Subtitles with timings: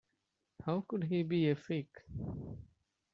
[0.65, 1.99] How could he be a fake?